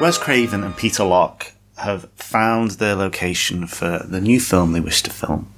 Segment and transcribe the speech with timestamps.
[0.00, 5.02] Wes Craven and Peter Locke have found their location for the new film they wish
[5.02, 5.52] to film,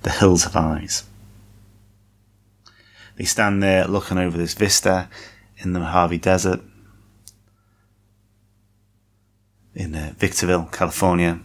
[0.00, 1.04] The Hills Have Eyes.
[3.16, 5.10] They stand there looking over this vista
[5.58, 6.62] in the Mojave Desert
[9.74, 11.40] in uh, Victorville, California.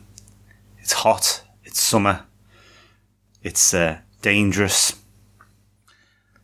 [0.80, 2.24] It's hot, it's summer,
[3.44, 5.01] it's uh, dangerous.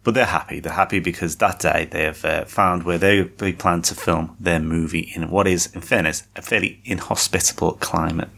[0.07, 0.61] But they're happy.
[0.61, 4.37] They're happy because that day they have uh, found where they, they plan to film
[4.39, 8.29] their movie in what is, in fairness, a fairly inhospitable climate.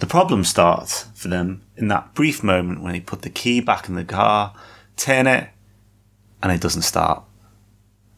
[0.00, 3.88] The problem starts for them in that brief moment when they put the key back
[3.88, 4.52] in the car,
[4.98, 5.48] turn it,
[6.42, 7.24] and it doesn't start.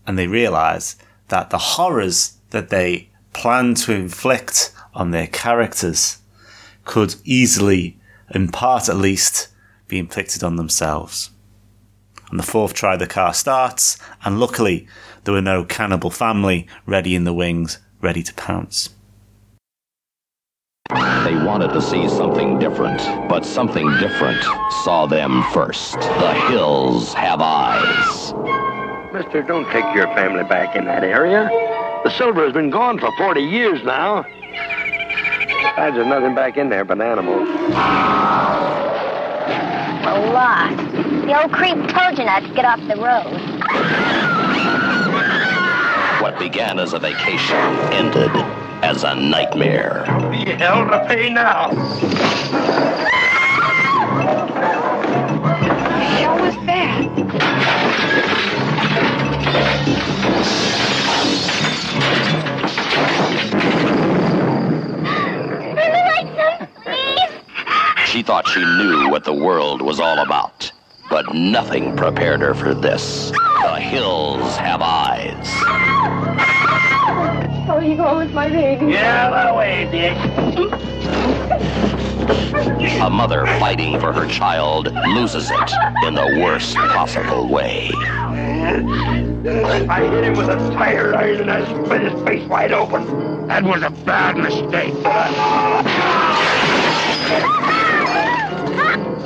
[0.05, 0.97] And they realise
[1.29, 6.19] that the horrors that they plan to inflict on their characters
[6.85, 8.01] could easily,
[8.35, 9.47] in part at least,
[9.87, 11.31] be inflicted on themselves.
[12.31, 14.87] On the fourth try, the car starts, and luckily,
[15.25, 18.91] there were no cannibal family ready in the wings, ready to pounce.
[20.91, 24.43] They wanted to see something different, but something different
[24.85, 25.95] saw them first.
[25.95, 28.35] The hills have eyes.
[29.13, 31.49] Mister, don't take your family back in that area.
[32.05, 34.25] The silver has been gone for 40 years now.
[35.75, 37.49] Besides, there's nothing back in there but animals.
[40.05, 41.04] We're lost.
[41.25, 43.33] The old creep told you not to get off the road.
[46.21, 47.57] What began as a vacation
[47.95, 48.31] ended
[48.85, 50.05] as a nightmare.
[50.31, 51.71] Be Hell to pay now.
[51.71, 51.79] The
[56.13, 56.95] Hell was that?
[68.07, 70.71] She thought she knew what the world was all about,
[71.11, 73.31] but nothing prepared her for this.
[73.31, 75.47] The hills have eyes.
[77.67, 78.93] Oh, you going with my baby?
[78.93, 80.17] Yeah, that way, Dick.
[83.01, 85.73] A mother fighting for her child loses it
[86.07, 87.91] in the worst possible way.
[87.95, 88.81] I
[90.11, 93.47] hit him with a tire iron and I split his face wide open.
[93.49, 94.95] That was a bad mistake.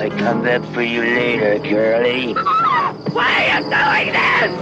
[0.00, 2.32] I come back for you later, girlie.
[3.12, 4.52] Why are you doing this?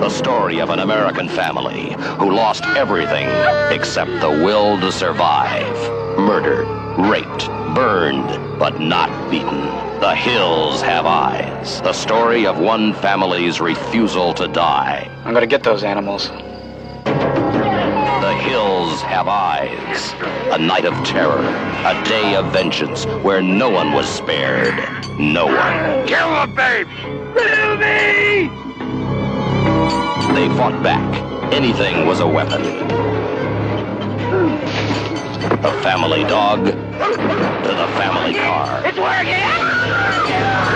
[0.00, 3.28] The story of an American family who lost everything
[3.70, 5.76] except the will to survive.
[6.18, 6.66] Murdered,
[6.96, 9.60] raped, burned, but not beaten.
[10.00, 11.82] The hills have eyes.
[11.82, 15.10] The story of one family's refusal to die.
[15.26, 16.30] I'm gonna get those animals.
[18.24, 20.14] The hills have eyes.
[20.50, 21.44] A night of terror.
[21.84, 24.78] A day of vengeance where no one was spared.
[25.18, 26.06] No one.
[26.06, 26.88] Kill the babe!
[27.36, 28.48] Kill me!
[30.34, 31.52] They fought back.
[31.52, 32.62] Anything was a weapon.
[35.60, 38.86] The family dog to the family car.
[38.86, 39.34] It's working!
[39.36, 40.73] Ah!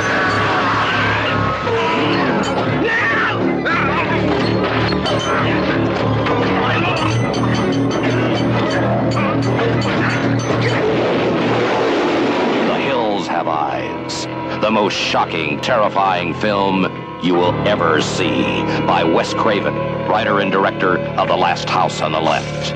[12.66, 14.26] The Hills Have Eyes.
[14.60, 16.84] The most shocking, terrifying film
[17.22, 19.75] you will ever see by Wes Craven,
[20.06, 22.75] writer and director of The Last House on the Left.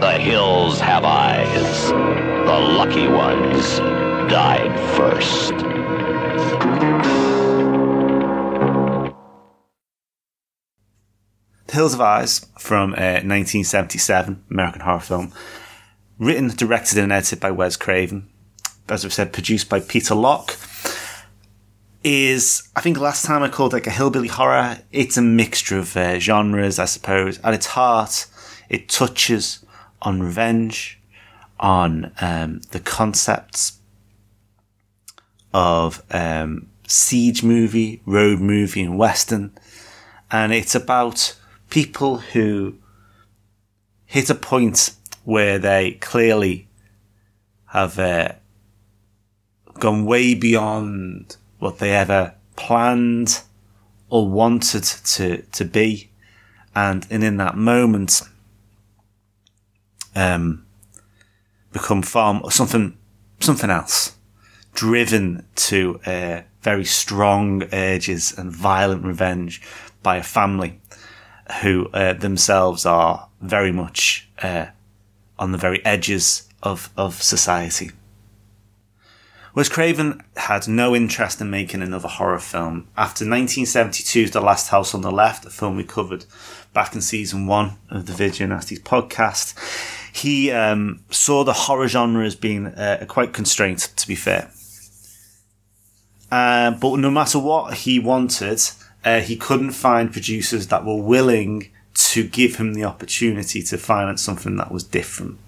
[0.00, 1.88] The Hills Have Eyes.
[1.88, 3.78] The lucky ones
[4.30, 5.54] died first.
[11.66, 15.32] The Hills of Eyes from uh, 1977, American horror film.
[16.20, 18.28] Written, directed, and edited by Wes Craven.
[18.90, 20.54] As I've said, produced by Peter Locke.
[22.04, 24.80] Is, I think last time I called it like a hillbilly horror.
[24.92, 27.40] It's a mixture of uh, genres, I suppose.
[27.40, 28.26] At its heart,
[28.68, 29.64] it touches
[30.02, 31.00] on revenge,
[31.58, 33.78] on um, the concepts
[35.54, 39.52] of um, siege movie, road movie, and western.
[40.30, 41.34] And it's about
[41.70, 42.76] people who
[44.04, 44.92] hit a point
[45.30, 46.66] where they clearly
[47.66, 48.32] have uh,
[49.78, 53.40] gone way beyond what they ever planned
[54.08, 56.10] or wanted to to be,
[56.74, 58.22] and and in that moment,
[60.16, 60.66] um,
[61.72, 62.98] become far something
[63.38, 64.16] something else,
[64.74, 69.62] driven to uh, very strong urges and violent revenge
[70.02, 70.80] by a family
[71.62, 74.66] who uh, themselves are very much uh,
[75.40, 77.90] on the very edges of, of society.
[79.52, 82.86] Wes Craven had no interest in making another horror film.
[82.96, 86.24] After 1972's The Last House on the Left, a film we covered
[86.72, 89.58] back in season one of the Video Nasties podcast,
[90.14, 94.52] he um, saw the horror genre as being uh, quite constrained, to be fair.
[96.30, 98.60] Uh, but no matter what he wanted,
[99.04, 104.22] uh, he couldn't find producers that were willing to give him the opportunity to finance
[104.22, 105.38] something that was different.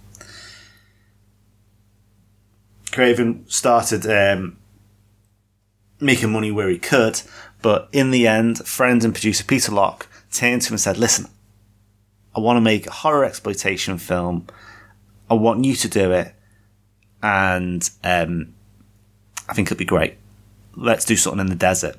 [2.90, 4.58] Craven started um,
[5.98, 7.22] making money where he could,
[7.62, 11.28] but in the end, friend and producer Peter Locke turned to him and said, Listen,
[12.34, 14.46] I want to make a horror exploitation film.
[15.30, 16.34] I want you to do it.
[17.22, 18.54] And um,
[19.48, 20.16] I think it'll be great.
[20.74, 21.96] Let's do something in the desert.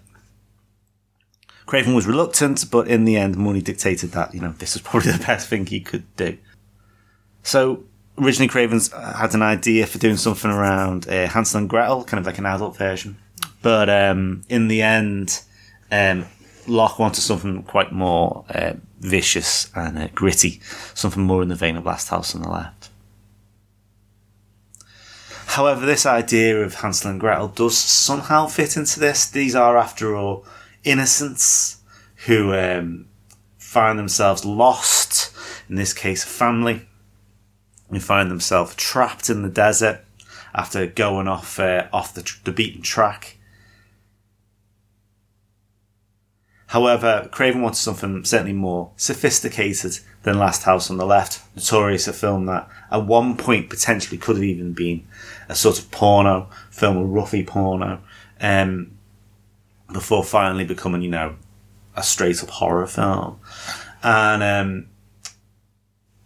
[1.65, 5.11] Craven was reluctant, but in the end, money dictated that, you know, this was probably
[5.11, 6.37] the best thing he could do.
[7.43, 7.83] So
[8.17, 12.25] originally Craven's had an idea for doing something around uh, Hansel and Gretel, kind of
[12.25, 13.17] like an adult version.
[13.61, 15.41] But um, in the end,
[15.91, 16.25] um,
[16.67, 20.61] Locke wanted something quite more uh, vicious and uh, gritty,
[20.93, 22.89] something more in the vein of Last House on the Left.
[25.45, 29.29] However, this idea of Hansel and Gretel does somehow fit into this.
[29.29, 30.45] These are, after all,
[30.83, 31.81] innocents
[32.25, 33.07] who um,
[33.57, 35.35] find themselves lost,
[35.69, 36.87] in this case, family.
[37.89, 40.03] Who find themselves trapped in the desert
[40.55, 43.37] after going off uh, off the, the beaten track.
[46.67, 52.13] However, Craven wanted something certainly more sophisticated than Last House on the Left, notorious a
[52.13, 55.05] film that at one point potentially could have even been
[55.47, 58.01] a sort of porno film, a roughy porno,
[58.41, 58.97] um,
[59.93, 61.35] before finally becoming, you know,
[61.95, 63.39] a straight up horror film.
[64.01, 64.87] And um,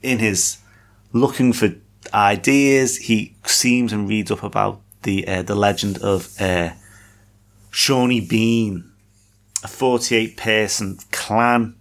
[0.02, 0.58] in his
[1.14, 1.76] looking for
[2.14, 2.98] ideas.
[2.98, 6.72] He seems and reads up about the uh, the legend of uh,
[7.72, 8.92] Sawney Bean,
[9.64, 11.76] a 48 person clan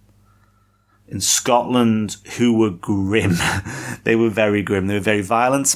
[1.07, 3.35] in Scotland who were grim.
[4.03, 4.87] they were very grim.
[4.87, 5.75] They were very violent.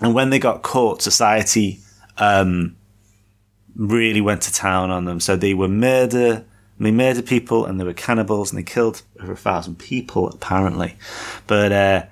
[0.00, 1.80] And when they got caught, society
[2.18, 2.76] um,
[3.76, 5.20] really went to town on them.
[5.20, 6.44] So they were murder.
[6.78, 10.96] They murdered people and they were cannibals and they killed over a thousand people apparently.
[11.46, 12.06] But uh,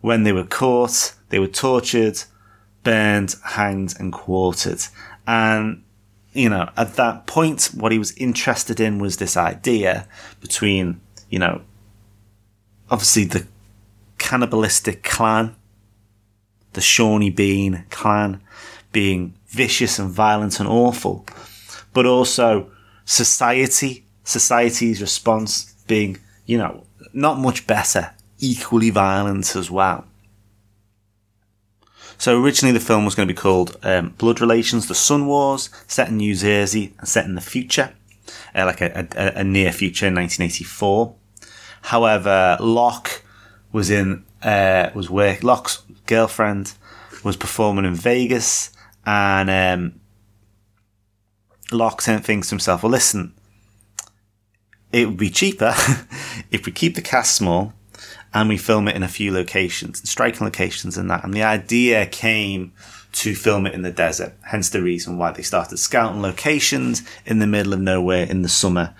[0.00, 2.22] when they were caught, they were tortured,
[2.82, 4.80] burned, hanged, and quartered.
[5.26, 5.84] And,
[6.32, 10.08] you know, at that point, what he was interested in was this idea
[10.40, 11.62] between, you know,
[12.90, 13.46] obviously the
[14.18, 15.56] cannibalistic clan,
[16.72, 18.40] the Sawney Bean clan,
[18.92, 21.24] being vicious and violent and awful,
[21.92, 22.70] but also
[23.04, 30.04] society, society's response being, you know, not much better equally violent as well.
[32.18, 35.70] So originally the film was going to be called um, Blood Relations: The Sun Wars,
[35.86, 37.92] set in New Jersey and set in the future,
[38.54, 41.14] uh, like a, a, a, near future, in 1984.
[41.82, 43.22] However, Locke
[43.72, 45.42] was in uh, was work.
[45.42, 46.72] Locke's girlfriend
[47.22, 48.70] was performing in Vegas,
[49.06, 50.00] and um,
[51.72, 53.32] Locke thinks to himself, "Well, listen,
[54.92, 55.72] it would be cheaper
[56.50, 57.72] if we keep the cast small."
[58.34, 61.24] and we film it in a few locations, striking locations and that.
[61.24, 62.72] And the idea came
[63.12, 67.38] to film it in the desert, hence the reason why they started scouting locations in
[67.38, 68.94] the middle of nowhere in the summer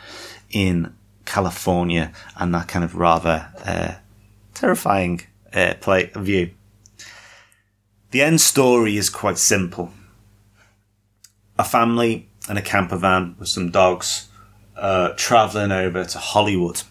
[0.50, 0.94] in
[1.26, 3.96] California and that kind of rather uh,
[4.54, 5.20] terrifying
[5.52, 6.50] uh, play view.
[8.12, 9.92] The end story is quite simple.
[11.58, 14.28] A family in a camper van with some dogs
[14.76, 16.82] uh, traveling over to Hollywood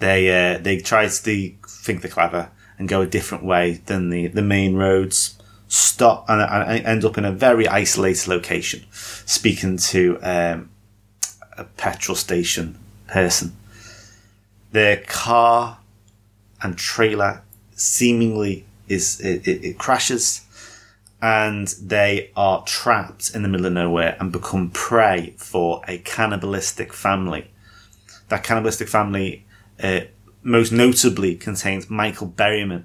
[0.00, 4.26] they uh, they try to think they're clever and go a different way than the,
[4.26, 5.36] the main roads.
[5.68, 10.70] Stop and, and end up in a very isolated location, speaking to um,
[11.56, 12.76] a petrol station
[13.06, 13.54] person.
[14.72, 15.78] Their car
[16.60, 17.42] and trailer
[17.76, 20.46] seemingly is it, it, it crashes
[21.22, 26.92] and they are trapped in the middle of nowhere and become prey for a cannibalistic
[26.92, 27.50] family.
[28.28, 29.44] That cannibalistic family
[29.82, 30.00] uh,
[30.42, 32.84] most notably contains Michael Berryman,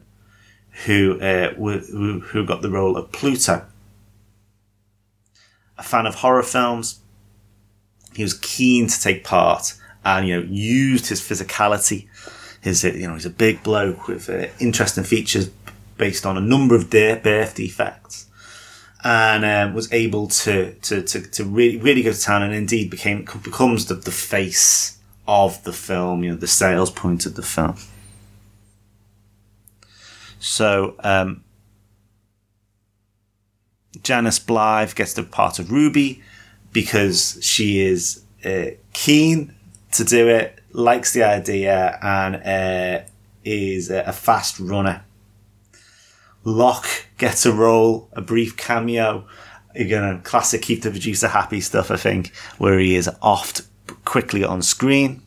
[0.86, 3.66] who, uh, who, who got the role of Pluto.
[5.78, 7.00] A fan of horror films,
[8.16, 9.76] he was keen to take part
[10.06, 12.08] and you know used his physicality.
[12.62, 15.50] His you know he's a big bloke with uh, interesting features
[15.98, 18.28] based on a number of de- birth defects,
[19.04, 22.90] and um, was able to, to to to really really go to town and indeed
[22.90, 24.98] became becomes the, the face
[25.28, 26.24] of the film.
[26.24, 27.76] You know the sales point of the film.
[30.40, 31.44] So um,
[34.04, 36.22] Janus Blythe gets the part of Ruby
[36.72, 39.56] because she is uh, keen
[39.94, 43.06] to do it, likes the idea, and uh,
[43.44, 45.04] is a fast runner.
[46.46, 49.28] Locke gets a role, a brief cameo.
[49.74, 53.64] Again, classic keep the producer happy stuff, I think, where he is oft
[54.06, 55.22] quickly on screen.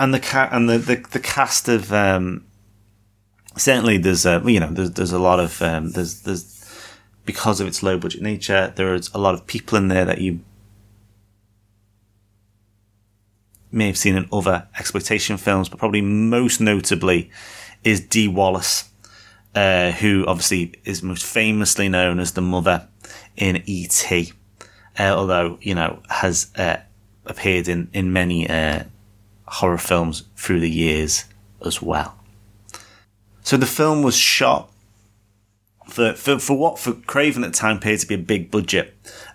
[0.00, 2.46] And the ca- and the, the, the cast of um,
[3.56, 6.52] certainly there's a you know there's there's a lot of um, there's there's
[7.24, 10.40] because of its low budget nature there's a lot of people in there that you
[13.72, 17.30] may have seen in other exploitation films, but probably most notably
[17.84, 18.90] is Dee Wallace,
[19.56, 22.86] uh, who obviously is most famously known as the mother
[23.36, 24.32] in E.T.,
[24.98, 26.76] uh, although, you know, has uh,
[27.24, 28.84] appeared in, in many uh,
[29.46, 31.24] horror films through the years
[31.64, 32.18] as well.
[33.42, 34.70] So the film was shot
[35.88, 38.94] for, for, for what for Craven at the time appeared to be a big budget.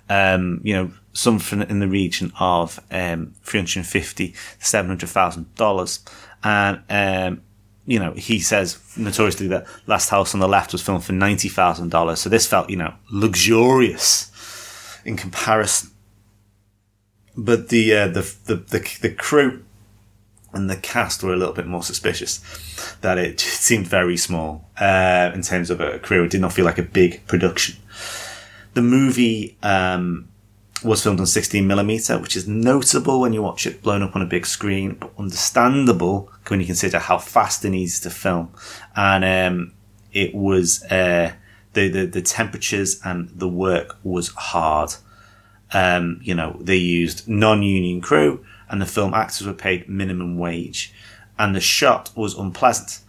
[0.09, 5.99] Um, you know, something in the region of um, 350 $700,000.
[6.43, 7.41] And, um,
[7.91, 12.17] you know, he says notoriously that Last House on the Left was filmed for $90,000.
[12.17, 14.31] So this felt, you know, luxurious
[15.03, 15.89] in comparison.
[17.35, 19.65] But the, uh, the, the, the, the crew
[20.53, 22.39] and the cast were a little bit more suspicious
[23.01, 26.23] that it seemed very small uh, in terms of a crew.
[26.23, 27.75] It did not feel like a big production.
[28.73, 30.29] The movie um,
[30.83, 34.21] was filmed on 16 millimeter, which is notable when you watch it blown up on
[34.21, 38.51] a big screen, but understandable when you consider how fast it needs to film.
[38.95, 39.73] And um,
[40.11, 41.33] it was uh,
[41.73, 44.95] the, the the temperatures and the work was hard.
[45.73, 50.93] Um, you know, they used non-union crew, and the film actors were paid minimum wage,
[51.39, 52.99] and the shot was unpleasant.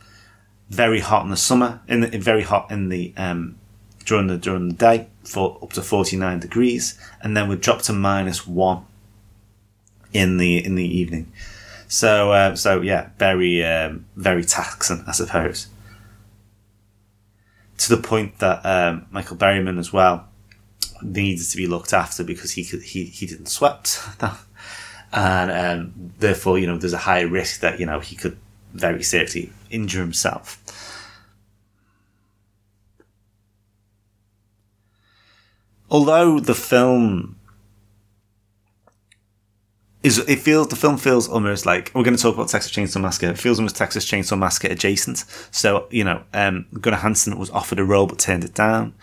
[0.68, 3.58] Very hot in the summer, in the, very hot in the um,
[4.04, 7.92] during the during the day for up to 49 degrees and then would drop to
[7.92, 8.84] minus one
[10.12, 11.32] in the in the evening.
[11.88, 15.68] So uh, so yeah very um, very taxing i suppose.
[17.78, 20.28] To the point that um, michael berryman as well
[21.02, 24.00] needed to be looked after because he could he, he didn't sweat.
[25.14, 28.38] And um, therefore you know there's a high risk that you know he could
[28.72, 30.61] very seriously injure himself
[35.92, 37.36] although the film
[40.02, 43.00] is it feels the film feels almost like we're going to talk about Texas Chainsaw
[43.00, 43.28] Massacre.
[43.28, 45.24] It feels almost Texas Chainsaw Massacre adjacent.
[45.52, 48.94] So you know, um, Gunnar Hansen was offered a role but turned it down.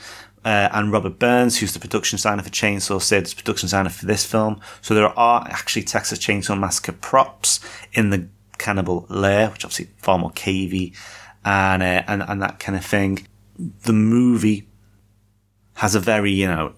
[0.44, 4.06] Uh, and Robert Burns, who's the production designer for Chainsaw, said it's production designer for
[4.06, 4.60] this film.
[4.82, 7.60] So there are actually Texas Chainsaw Massacre props
[7.94, 8.28] in the
[8.58, 10.96] cannibal lair, which obviously far more cavey
[11.46, 13.28] and uh, and and that kind of thing.
[13.84, 14.69] The movie
[15.80, 16.74] has a very you know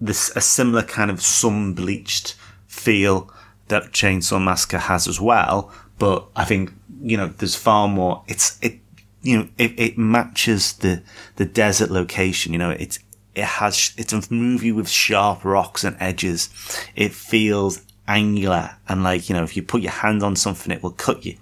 [0.00, 2.34] this a similar kind of sun bleached
[2.66, 3.32] feel
[3.68, 5.72] that Chainsaw Massacre has as well.
[5.98, 8.24] But I think you know there's far more.
[8.26, 8.80] It's it
[9.22, 11.02] you know it, it matches the
[11.36, 12.52] the desert location.
[12.52, 12.98] You know it's
[13.34, 16.48] it has it's a movie with sharp rocks and edges.
[16.96, 20.82] It feels angular and like you know if you put your hand on something it
[20.82, 21.36] will cut you.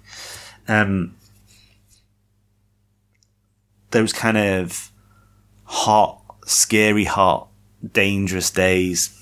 [0.67, 1.15] Um,
[3.89, 4.91] those kind of
[5.63, 6.18] hot,
[6.49, 7.47] scary hot
[7.93, 9.15] dangerous days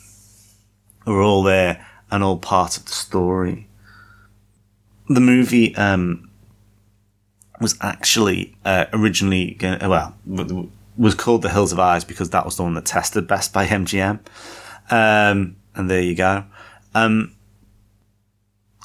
[1.05, 3.67] are all there and all part of the story.
[5.09, 6.29] The movie um,
[7.59, 10.15] was actually uh, originally well
[10.97, 13.67] was called The Hills of Eyes because that was the one that tested best by
[13.67, 14.19] MGM,
[14.89, 16.43] um, and there you go.
[16.95, 17.35] Um,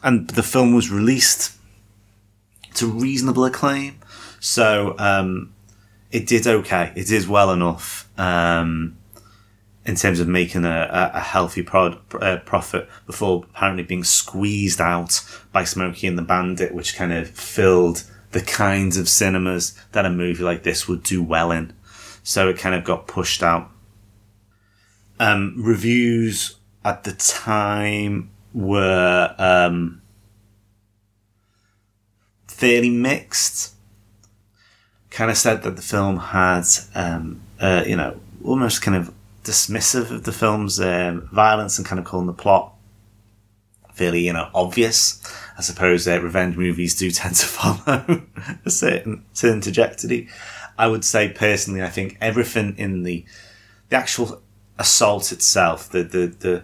[0.03, 1.57] and the film was released
[2.75, 3.99] to reasonable acclaim,
[4.41, 5.52] so um,
[6.13, 6.93] it did okay.
[6.95, 8.09] It is well enough.
[8.19, 8.99] Um,
[9.85, 15.21] in terms of making a, a healthy prod, uh, profit before apparently being squeezed out
[15.51, 20.11] by Smokey and the Bandit, which kind of filled the kinds of cinemas that a
[20.11, 21.73] movie like this would do well in.
[22.23, 23.71] So it kind of got pushed out.
[25.19, 30.03] Um, reviews at the time were um,
[32.47, 33.75] fairly mixed.
[35.13, 36.65] Kind of said that the film had,
[36.95, 39.15] um, uh, you know, almost kind of
[39.45, 42.73] dismissive of the film's um, violence and kind of calling the plot
[43.93, 45.23] fairly, you know, obvious.
[45.57, 48.23] I suppose uh, revenge movies do tend to follow
[48.65, 50.29] a certain certain trajectory.
[50.79, 53.25] I would say personally, I think everything in the
[53.91, 54.43] the actual
[54.79, 56.63] assault itself, the the the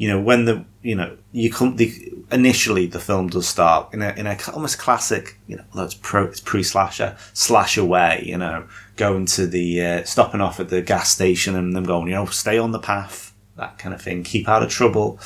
[0.00, 1.92] you know when the you know you come the
[2.32, 6.24] initially the film does start in a in a almost classic you know it's pro
[6.24, 8.66] it's pre slasher slash away you know
[8.96, 12.26] going to the uh, stopping off at the gas station and them going you know
[12.26, 13.30] stay on the path
[13.60, 14.24] that kind of thing.
[14.24, 15.20] Keep out of trouble.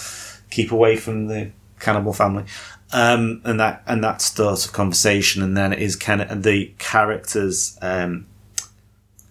[0.51, 2.45] Keep away from the cannibal family.
[2.93, 6.73] Um, and that and that starts a conversation and then it is kind of the
[6.79, 8.27] characters um,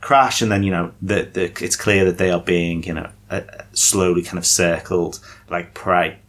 [0.03, 3.09] crash and then you know the, the, it's clear that they are being you know
[3.29, 3.41] uh,
[3.71, 5.19] slowly kind of circled
[5.49, 6.19] like prey.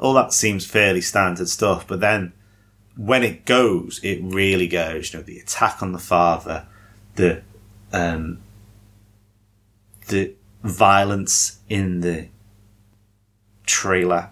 [0.00, 2.32] All that seems fairly standard stuff, but then
[2.96, 5.12] when it goes, it really goes.
[5.12, 6.66] You know, the attack on the father,
[7.16, 7.42] the
[7.92, 8.40] um,
[10.08, 12.28] the violence in the
[13.66, 14.30] trailer,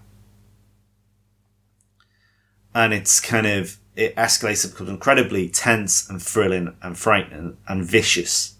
[2.74, 7.84] and it's kind of it escalates, it becomes incredibly tense and thrilling and frightening and
[7.84, 8.54] vicious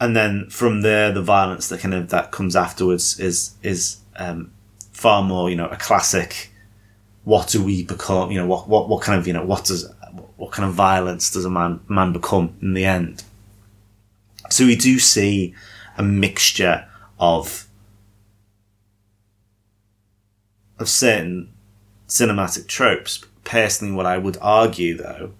[0.00, 4.52] and then from there, the violence that kind of that comes afterwards is is um,
[4.92, 6.50] far more, you know, a classic.
[7.24, 8.30] What do we become?
[8.30, 9.90] You know, what what what kind of you know what does
[10.36, 13.22] what kind of violence does a man man become in the end?
[14.50, 15.54] So we do see
[15.96, 16.86] a mixture
[17.18, 17.66] of
[20.78, 21.50] of certain
[22.08, 23.24] cinematic tropes.
[23.44, 25.32] Personally, what I would argue though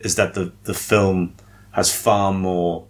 [0.00, 1.34] is that the the film
[1.72, 2.86] has far more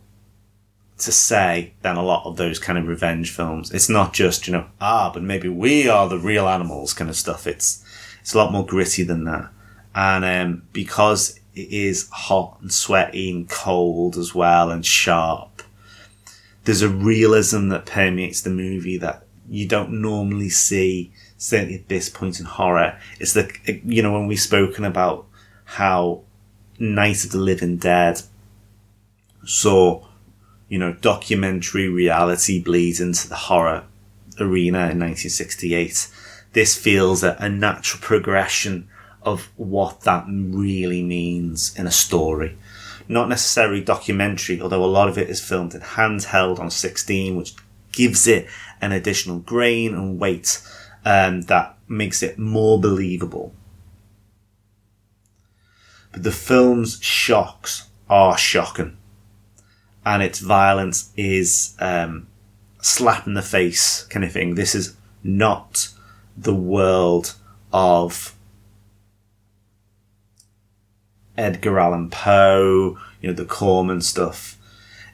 [0.98, 3.72] to say than a lot of those kind of revenge films.
[3.72, 7.16] It's not just, you know, ah, but maybe we are the real animals kind of
[7.16, 7.46] stuff.
[7.46, 7.84] It's,
[8.20, 9.50] it's a lot more gritty than that.
[9.94, 15.62] And, um, because it is hot and sweaty and cold as well and sharp,
[16.64, 22.08] there's a realism that permeates the movie that you don't normally see, certainly at this
[22.08, 22.98] point in horror.
[23.18, 25.26] It's the, uh, you know, when we've spoken about
[25.64, 26.22] how
[26.78, 28.22] Night of the Living Dead
[29.44, 30.06] saw
[30.68, 33.84] you know, documentary reality bleed into the horror
[34.40, 36.08] arena in 1968.
[36.52, 38.88] This feels a, a natural progression
[39.20, 42.56] of what that really means in a story.
[43.08, 47.54] Not necessarily documentary, although a lot of it is filmed in handheld on 16, which
[47.92, 48.46] gives it
[48.80, 50.62] an additional grain and weight
[51.04, 53.54] um, that makes it more believable.
[56.12, 58.98] But the film's shocks are shocking
[60.04, 62.26] and its violence is um,
[62.80, 64.54] slap in the face kind of thing.
[64.54, 65.88] This is not
[66.36, 67.34] the world
[67.72, 68.34] of
[71.36, 74.58] Edgar Allan Poe, you know, the Corman stuff.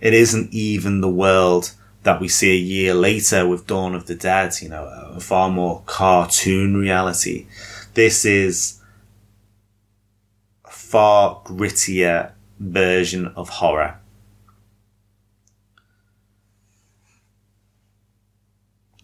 [0.01, 1.72] It isn't even the world
[2.08, 5.50] that we see a year later with Dawn of the Dead, you know, a far
[5.50, 7.46] more cartoon reality.
[7.94, 8.80] This is
[10.64, 13.98] a far grittier version of horror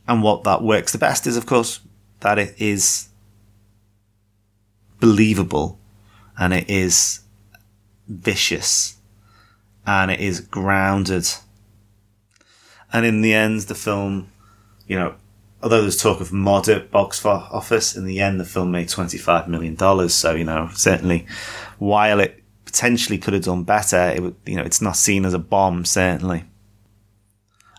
[0.06, 1.80] And what that works the best is, of course,
[2.20, 3.08] that it is
[5.00, 5.78] believable
[6.38, 7.20] and it is
[8.06, 8.96] vicious
[9.86, 11.26] and it is grounded.
[12.94, 14.30] And in the end, the film,
[14.86, 15.16] you know,
[15.62, 19.76] although there's talk of moderate box office, in the end, the film made $25 million.
[20.08, 21.26] So, you know, certainly
[21.78, 25.34] while it potentially could have done better, it would, you know, it's not seen as
[25.34, 26.44] a bomb, certainly.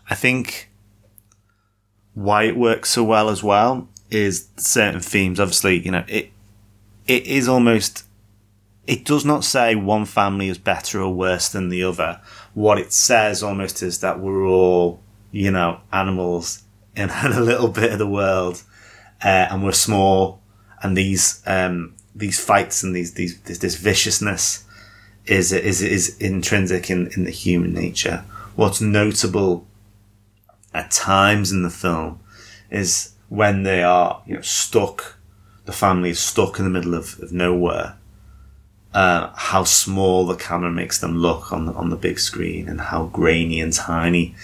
[0.08, 0.70] I think
[2.12, 5.40] why it works so well as well is certain themes.
[5.40, 6.30] Obviously, you know, it
[7.06, 8.04] it is almost
[8.86, 12.20] it does not say one family is better or worse than the other.
[12.54, 15.00] What it says almost is that we're all,
[15.36, 16.62] you know, animals
[16.96, 18.62] in a little bit of the world,
[19.22, 20.40] uh, and we're small,
[20.82, 24.64] and these um, these fights and these these this, this viciousness
[25.26, 28.24] is is is intrinsic in in the human nature.
[28.54, 29.66] What's notable
[30.72, 32.20] at times in the film
[32.70, 35.16] is when they are you know stuck
[35.66, 37.96] the family is stuck in the middle of, of nowhere
[38.94, 42.80] uh, how small the camera makes them look on the on the big screen and
[42.80, 44.34] how grainy and tiny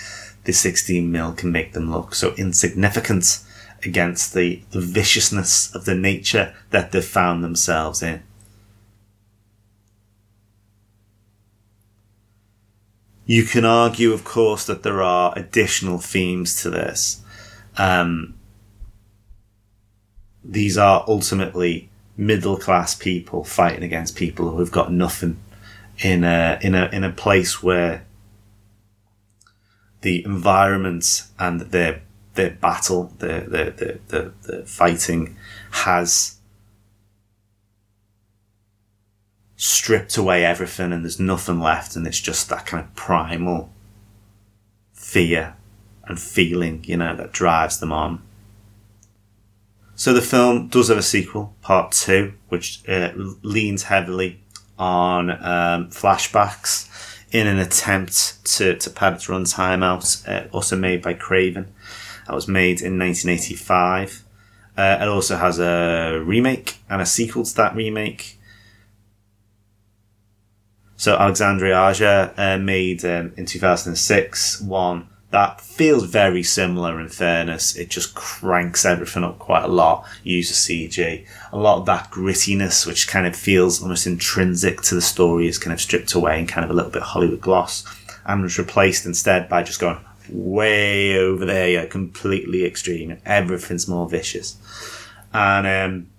[0.45, 3.39] the 16 mil can make them look so insignificant
[3.85, 8.23] against the, the viciousness of the nature that they've found themselves in
[13.25, 17.23] You can argue, of course, that there are additional themes to this.
[17.79, 18.35] Um,
[20.45, 25.39] these are ultimately middle class people fighting against people who have got nothing
[26.01, 28.05] in a in a in a place where
[30.03, 32.03] the environment and their
[32.35, 35.37] the battle, the the the, the, the fighting
[35.71, 36.37] has
[39.57, 43.71] stripped away everything and there's nothing left and it's just that kind of primal
[44.93, 45.55] fear
[46.05, 48.21] and feeling, you know, that drives them on.
[49.95, 53.13] So the film does have a sequel, part two, which uh,
[53.43, 54.41] leans heavily
[54.79, 56.89] on um, flashbacks
[57.33, 61.73] in an attempt to, to pad its runtime out, uh, also made by Craven.
[62.27, 64.23] That was made in 1985.
[64.77, 68.39] Uh, it also has a remake and a sequel to that remake.
[70.97, 77.75] So Alexandre Aja uh, made um, in 2006 one that feels very similar in fairness.
[77.75, 81.27] It just cranks everything up quite a lot, uses CG.
[81.53, 85.59] A lot of that grittiness, which kind of feels almost intrinsic to the story, is
[85.59, 87.83] kind of stripped away and kind of a little bit Hollywood gloss
[88.27, 93.17] and was replaced instead by just going way over there, yeah, completely extreme.
[93.25, 94.59] Everything's more vicious.
[95.33, 96.11] And, um,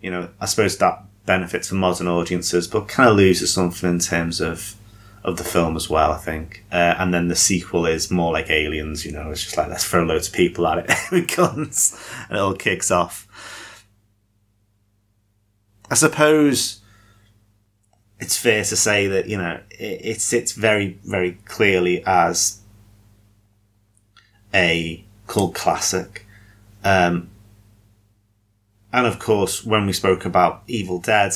[0.00, 3.98] you know, I suppose that benefits for modern audiences, but kind of loses something in
[3.98, 4.76] terms of
[5.24, 6.64] of the film as well, I think.
[6.70, 9.84] Uh, and then the sequel is more like Aliens, you know, it's just like, let's
[9.84, 13.26] throw loads of people at it with guns, and it all kicks off.
[15.90, 16.80] I suppose
[18.20, 22.60] it's fair to say that, you know, it, it sits very, very clearly as
[24.52, 26.26] a cult classic.
[26.84, 27.30] Um,
[28.92, 31.32] and of course, when we spoke about Evil Dead,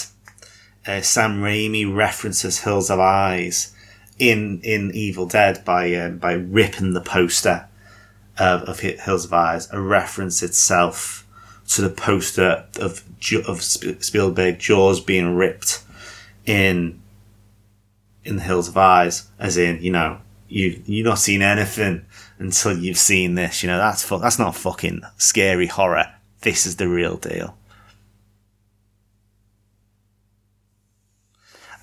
[0.86, 3.74] uh, Sam Raimi references Hills of Eyes
[4.18, 7.66] in in Evil Dead by um, by ripping the poster
[8.38, 11.26] of, of Hills of Eyes, a reference itself
[11.68, 13.02] to the poster of
[13.46, 15.82] of Spielberg Jaws being ripped
[16.46, 17.00] in
[18.24, 22.04] in the Hills of Eyes, as in you know you you've not seen anything
[22.38, 23.62] until you've seen this.
[23.62, 26.14] You know that's fu- that's not fucking scary horror.
[26.40, 27.57] This is the real deal.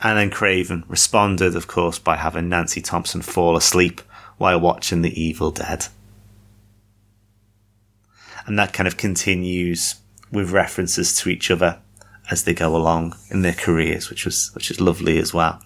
[0.06, 4.02] And then Craven responded, of course, by having Nancy Thompson fall asleep
[4.38, 5.88] while watching The Evil Dead.
[8.46, 9.96] And that kind of continues
[10.32, 11.80] with references to each other
[12.30, 15.60] as they go along in their careers, which was which is lovely as well.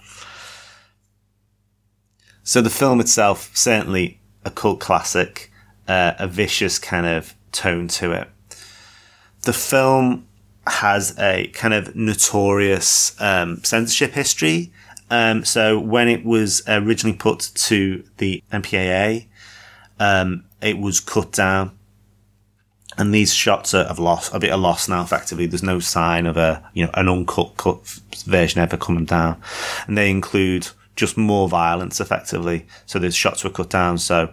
[2.41, 5.51] So the film itself certainly a cult classic,
[5.85, 8.29] uh, a vicious kind of tone to it.
[9.41, 10.28] The film
[10.69, 14.71] has a kind of notorious um, censorship history.
[15.09, 19.27] Um, so when it was originally put to the MPAA,
[19.99, 21.71] um, it was cut down,
[22.97, 25.01] and these shots are of loss, a bit of loss now.
[25.01, 27.85] Effectively, there's no sign of a you know an uncut cut
[28.25, 29.41] version ever coming down,
[29.87, 31.99] and they include just more violence.
[31.99, 33.97] Effectively, so the shots were cut down.
[33.97, 34.31] So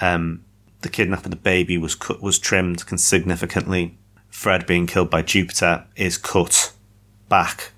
[0.00, 0.44] um,
[0.82, 3.98] the kidnapping of the baby was cut was trimmed significantly
[4.34, 6.72] Fred being killed by Jupiter is cut
[7.28, 7.70] back.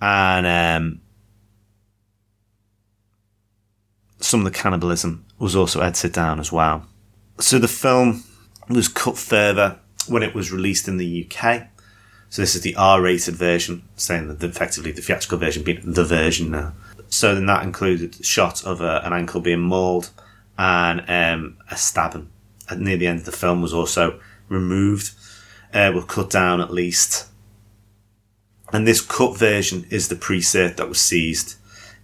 [0.00, 1.00] And um,
[4.20, 6.86] some of the cannibalism was also edited down as well.
[7.38, 8.24] So the film
[8.70, 11.68] was cut further when it was released in the UK.
[12.30, 16.50] So this is the R-rated version, saying that effectively the theatrical version being the version
[16.50, 16.72] now.
[17.08, 20.08] So then that included a shot of a, an ankle being mauled
[20.56, 22.30] and um, a stabbing.
[22.70, 24.18] And near the end of the film was also
[24.52, 25.12] removed,
[25.72, 27.28] uh, were cut down at least.
[28.72, 31.56] And this cut version is the preset that was seized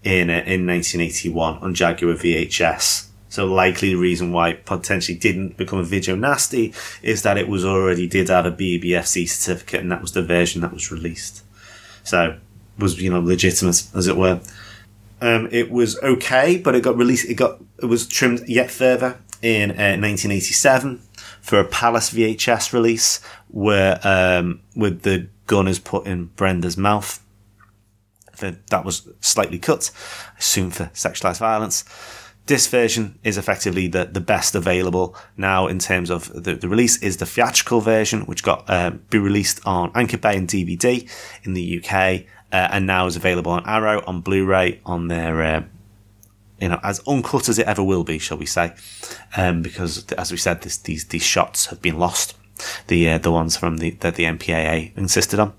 [0.02, 3.06] in uh, in 1981 on Jaguar VHS.
[3.30, 7.48] So likely the reason why it potentially didn't become a video nasty is that it
[7.48, 11.42] was already did have a BBFC certificate and that was the version that was released.
[12.04, 12.38] So
[12.78, 14.40] was you know legitimate as it were.
[15.20, 17.28] Um, it was okay, but it got released.
[17.28, 21.00] It got it was trimmed yet further in uh, 1987
[21.48, 27.24] for a Palace VHS release where um, with the gun is put in Brenda's mouth.
[28.38, 29.90] That was slightly cut,
[30.34, 31.86] I assume for sexualized violence.
[32.44, 37.02] This version is effectively the, the best available now in terms of the, the release
[37.02, 41.10] is the theatrical version, which got uh, be released on Anchor Bay and DVD
[41.44, 45.62] in the UK, uh, and now is available on Arrow, on Blu-ray, on their uh,
[46.60, 48.74] you know, as uncut as it ever will be, shall we say?
[49.36, 52.36] Um, because as we said, this, these these shots have been lost.
[52.88, 55.54] The uh, the ones from the that the MPAA insisted on.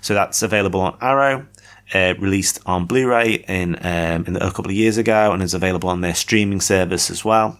[0.00, 1.46] So that's available on Arrow.
[1.92, 5.88] Uh, released on Blu-ray in um, in a couple of years ago, and is available
[5.88, 7.58] on their streaming service as well.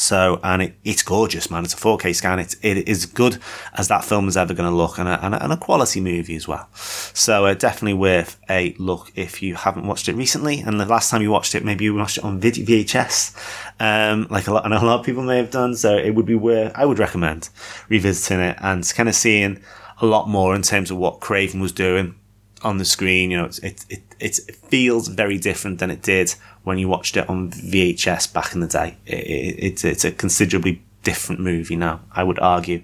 [0.00, 1.62] So, and it, it's gorgeous, man.
[1.62, 2.38] It's a 4K scan.
[2.38, 3.38] It's, it is good
[3.74, 6.00] as that film is ever going to look and a, and, a, and a quality
[6.00, 6.70] movie as well.
[6.74, 10.60] So, uh, definitely worth a look if you haven't watched it recently.
[10.60, 13.36] And the last time you watched it, maybe you watched it on VHS,
[13.78, 15.74] um, like a lot, and a lot of people may have done.
[15.74, 17.50] So, it would be worth, I would recommend
[17.90, 19.60] revisiting it and kind of seeing
[20.00, 22.14] a lot more in terms of what Craven was doing
[22.62, 23.30] on the screen.
[23.30, 24.36] You know, it, it, it
[24.68, 26.34] feels very different than it did
[26.64, 28.96] when you watched it on VHS back in the day.
[29.06, 32.82] It, it, it's, it's a considerably different movie now, I would argue,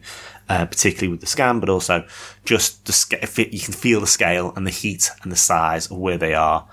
[0.49, 2.07] uh, particularly with the scan, but also
[2.45, 3.21] just the scale.
[3.37, 6.67] You can feel the scale and the heat and the size of where they are.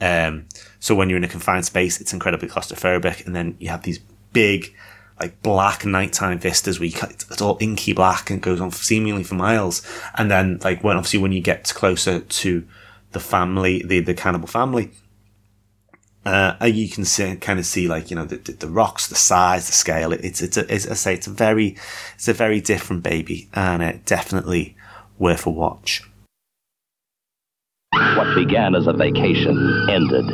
[0.00, 0.46] Um,
[0.80, 4.00] so when you're in a confined space, it's incredibly claustrophobic, and then you have these
[4.32, 4.74] big,
[5.18, 9.22] like black nighttime vistas where you cut, it's all inky black and goes on seemingly
[9.22, 9.82] for miles.
[10.16, 12.66] And then like when obviously when you get closer to
[13.12, 14.90] the family, the the cannibal family,
[16.26, 19.66] uh, you can see, kind of see like you know the, the, rocks, the size,
[19.66, 20.12] the scale.
[20.12, 21.76] It's it's, a, it's I say it's a very
[22.14, 24.76] it's a very different baby, and it definitely
[25.18, 26.02] worth a watch.
[27.92, 30.24] What began as a vacation ended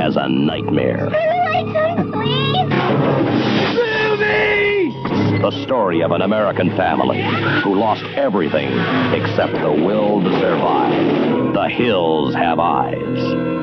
[0.00, 1.10] as a nightmare.
[5.40, 7.22] The story of an American family
[7.62, 8.68] who lost everything
[9.12, 11.54] except the will to survive.
[11.54, 13.55] The hills have eyes.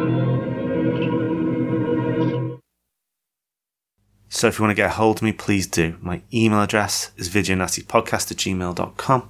[4.33, 5.95] So if you want to get a hold of me, please do.
[6.01, 9.29] My email address is videonastypodcast at gmail.com.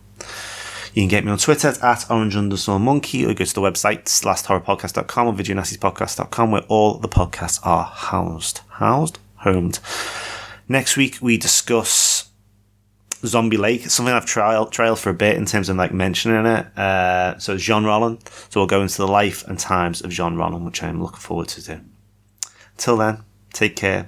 [0.93, 4.25] You can get me on Twitter at orange underscore monkey or go to the website
[4.25, 8.61] last.horrorpodcast.com or videonastypodcast.com where all the podcasts are housed.
[8.69, 9.19] Housed?
[9.35, 9.79] Homed.
[10.69, 12.29] Next week we discuss
[13.25, 13.83] Zombie Lake.
[13.83, 16.77] It's something I've trialed, trialed for a bit in terms of like mentioning it.
[16.77, 18.19] Uh, so Jean Rollin.
[18.49, 21.49] So we'll go into the life and times of Jean Rollin, which I'm looking forward
[21.49, 21.81] to do.
[22.77, 24.07] Till then, take care